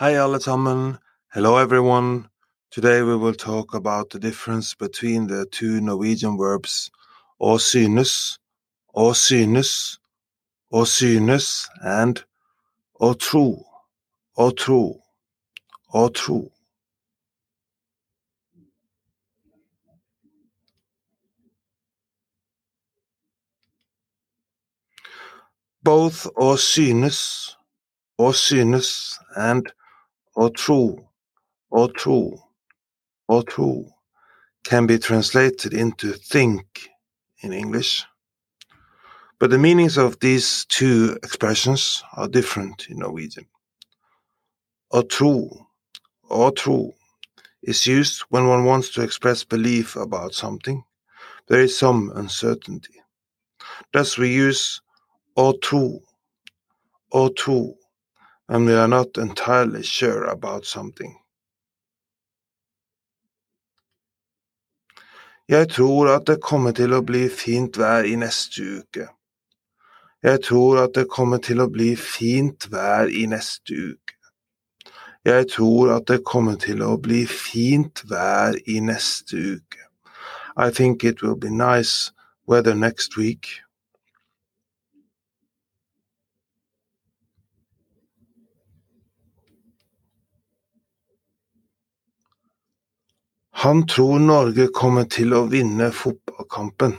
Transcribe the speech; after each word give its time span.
Hi 0.00 0.16
alle. 0.16 0.38
Hello 1.34 1.58
everyone. 1.58 2.30
Today 2.70 3.02
we 3.02 3.18
will 3.18 3.34
talk 3.34 3.74
about 3.74 4.08
the 4.08 4.18
difference 4.18 4.74
between 4.74 5.26
the 5.26 5.44
two 5.44 5.78
Norwegian 5.82 6.38
verbs 6.38 6.90
å 7.38 7.60
synes, 7.60 8.38
synes 10.86 11.68
and 11.82 12.24
tro, 14.56 15.02
å 15.92 16.08
tro. 16.14 16.50
Both 25.82 26.26
å 26.38 26.56
synes 26.56 27.54
and 29.36 29.70
å 30.36 30.48
tro, 30.54 31.10
å 31.72 31.86
tro, 31.96 32.20
å 33.28 33.42
tro 33.46 33.70
can 34.64 34.86
be 34.86 34.98
translated 34.98 35.72
into 35.72 36.12
think 36.12 36.90
in 37.42 37.52
English. 37.52 38.04
But 39.38 39.50
the 39.50 39.58
meanings 39.58 39.96
of 39.96 40.20
these 40.20 40.66
two 40.66 41.18
expressions 41.22 42.02
are 42.16 42.28
different 42.28 42.86
in 42.90 42.98
Norwegian. 42.98 43.46
Å 44.92 45.08
tro, 45.08 45.66
å 46.30 46.54
tro 46.54 46.94
is 47.62 47.86
used 47.86 48.22
when 48.28 48.46
one 48.46 48.64
wants 48.64 48.90
to 48.90 49.02
express 49.02 49.44
belief 49.44 49.96
about 49.96 50.34
something. 50.34 50.82
There 51.48 51.60
is 51.60 51.76
some 51.76 52.12
uncertainty. 52.14 53.02
Thus 53.92 54.18
we 54.18 54.28
use 54.32 54.80
å 55.36 55.58
tro, 55.60 56.00
when 58.50 58.64
we 58.64 58.74
are 58.74 58.88
not 58.88 59.16
entirely 59.16 59.80
sure 59.80 60.24
about 60.24 60.66
something. 60.66 61.16
Jeg 65.48 65.68
tror 65.68 66.08
at 66.16 66.26
det 66.26 66.40
kommer 66.42 66.72
til 66.72 66.90
å 66.94 67.00
bli 67.06 67.28
fint 67.30 67.78
vær 67.78 68.02
i 68.02 68.16
neste 68.18 68.66
uke. 68.80 69.06
Jeg 70.22 70.42
tror 70.42 70.82
at 70.82 70.98
det 70.98 71.06
kommer 71.06 71.38
til 71.38 71.62
å 71.62 71.68
bli 71.70 71.94
fint 71.94 72.66
vær 72.74 73.06
i 73.06 73.22
neste 73.30 73.78
uke. 73.94 74.18
Jeg 75.24 75.46
tror 75.54 75.94
at 76.00 76.10
det 76.10 76.24
kommer 76.26 76.58
til 76.58 76.82
å 76.82 76.96
bli 76.98 77.22
fint 77.30 78.02
vær 78.10 78.58
i 78.66 78.80
neste 78.82 79.38
uke. 79.54 79.86
I 80.56 80.70
think 80.74 81.04
it 81.04 81.22
will 81.22 81.38
be 81.38 81.50
nice 81.50 82.10
weather 82.46 82.74
next 82.74 83.16
week. 83.16 83.62
Han 93.62 93.86
tror 93.86 94.18
Norge 94.18 94.66
kommer 94.72 95.04
til 95.04 95.34
å 95.36 95.42
vinne 95.52 95.90
fotballkampen. 95.92 96.94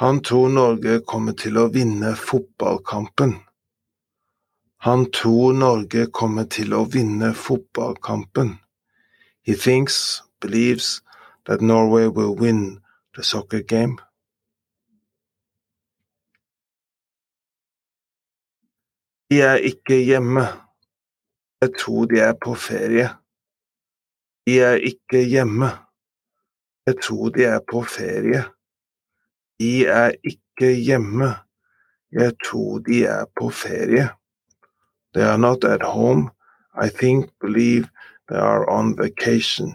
Han 0.00 0.20
tror 0.24 0.48
Norge 0.48 0.94
kommer 1.04 1.34
til 1.36 1.58
å 1.60 1.66
vinne 1.74 2.14
fotballkampen. 2.16 3.34
Han 4.88 5.04
tror 5.12 5.52
Norge 5.52 6.06
kommer 6.20 6.48
til 6.48 6.72
å 6.72 6.86
vinne 6.94 7.34
fotballkampen. 7.36 8.54
He 9.44 9.52
thinks, 9.52 10.22
believes, 10.40 11.02
that 11.44 11.60
Norway 11.60 12.08
will 12.08 12.32
win 12.34 12.80
the 13.18 13.22
soccer 13.22 13.60
game. 13.60 14.00
De 19.28 19.44
er 19.44 19.60
ikke 19.60 20.00
hjemme. 20.00 20.48
Jeg 21.60 21.76
tror 21.84 22.08
de 22.08 22.24
er 22.30 22.32
på 22.40 22.56
ferie. 22.56 23.12
De 24.46 24.60
er 24.60 24.74
ikke 24.74 25.24
hjemme. 25.26 25.66
Jeg 26.86 26.94
tror 27.02 27.28
de 27.28 27.44
er 27.44 27.60
på 27.70 27.82
ferie. 27.82 28.44
De 29.58 29.86
er 29.86 30.12
ikke 30.24 30.74
hjemme. 30.74 31.34
Jeg 32.12 32.32
tror 32.44 32.78
de 32.78 33.04
er 33.04 33.24
på 33.40 33.50
ferie. 33.50 34.08
They 35.14 35.22
are 35.22 35.38
not 35.38 35.64
at 35.64 35.82
home. 35.82 36.30
I 36.84 36.88
think, 36.88 37.30
believe 37.40 37.88
they 38.28 38.36
are 38.36 38.70
on 38.70 38.96
vacation. 38.98 39.74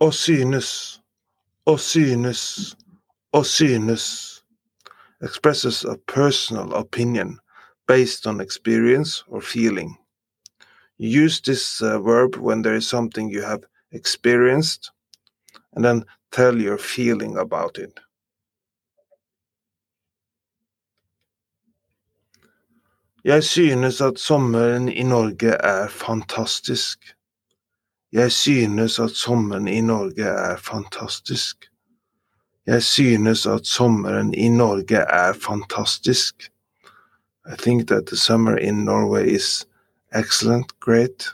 Å 0.00 0.10
synes, 0.12 1.00
å 1.66 1.76
synes, 1.76 2.76
å 3.32 3.42
synes 3.44 4.39
expresses 5.22 5.84
a 5.84 5.96
personal 6.06 6.74
opinion 6.74 7.38
based 7.86 8.26
on 8.26 8.40
experience 8.40 9.24
or 9.28 9.40
feeling. 9.40 9.96
You 10.98 11.08
use 11.08 11.40
this 11.40 11.82
uh, 11.82 11.98
verb 11.98 12.36
when 12.36 12.62
there 12.62 12.74
is 12.74 12.88
something 12.88 13.28
you 13.28 13.42
have 13.42 13.64
experienced 13.92 14.92
and 15.74 15.84
then 15.84 16.04
tell 16.30 16.56
your 16.56 16.78
feeling 16.78 17.36
about 17.36 17.78
it. 17.78 18.00
Jeg 23.24 23.44
synes 23.44 24.00
at 24.00 24.18
sommeren 24.18 24.88
i 24.88 25.02
Norge 25.02 25.50
er 25.50 25.88
fantastisk. 25.88 26.98
Jeg 28.12 28.32
synes 28.32 28.98
at 28.98 29.10
sommeren 29.10 29.68
i 29.68 29.80
Norge 29.80 30.24
er 30.24 30.56
fantastisk. 30.56 31.70
Jeg 32.70 32.82
synes 32.82 33.46
at 33.46 33.66
sommeren 33.66 34.34
i 34.34 34.48
Norge 34.48 34.96
er 34.96 35.32
fantastisk. 35.32 36.52
I 37.46 37.56
think 37.58 37.88
that 37.88 38.06
the 38.06 38.16
summer 38.16 38.56
in 38.56 38.74
Norway 38.84 39.34
is 39.34 39.66
excellent, 40.14 40.80
great. 40.80 41.26